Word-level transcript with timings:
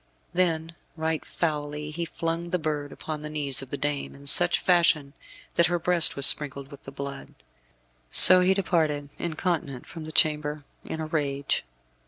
Then, 0.33 0.73
right 0.97 1.23
foully, 1.23 1.91
he 1.91 2.05
flung 2.05 2.49
the 2.49 2.57
bird 2.57 2.91
upon 2.91 3.21
the 3.21 3.29
knees 3.29 3.61
of 3.61 3.69
the 3.69 3.77
dame, 3.77 4.15
in 4.15 4.25
such 4.25 4.57
fashion 4.59 5.13
that 5.53 5.67
her 5.67 5.77
breast 5.77 6.15
was 6.15 6.25
sprinkled 6.25 6.71
with 6.71 6.81
the 6.81 6.91
blood. 6.91 7.35
So 8.09 8.39
he 8.41 8.55
departed, 8.55 9.09
incontinent, 9.19 9.85
from 9.85 10.05
the 10.05 10.11
chamber 10.11 10.63
in 10.83 11.01
a 11.01 11.05
rage. 11.05 11.63